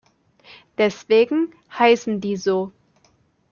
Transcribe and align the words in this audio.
Deswegen 0.79 1.53
heißen 1.77 2.21
die 2.21 2.35
so. 2.35 2.71